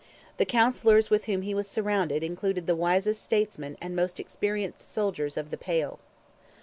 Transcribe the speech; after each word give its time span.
The 0.37 0.45
counsellors 0.47 1.11
with 1.11 1.25
whom 1.25 1.43
he 1.43 1.53
was 1.53 1.67
surrounded 1.67 2.23
included 2.23 2.65
the 2.65 2.75
wisest 2.75 3.23
statesmen 3.23 3.77
and 3.79 3.95
most 3.95 4.19
experienced 4.19 4.91
soldiers 4.91 5.37
of 5.37 5.51
"the 5.51 5.57
Pale." 5.57 5.99